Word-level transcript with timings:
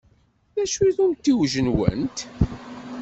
D 0.53 0.57
acu-t 0.63 0.97
umtiweg-nwent? 1.03 2.17